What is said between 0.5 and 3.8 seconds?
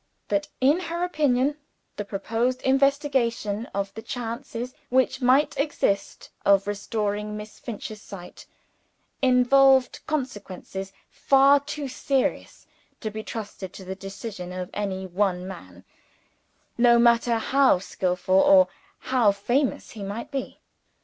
in her opinion, the proposed investigation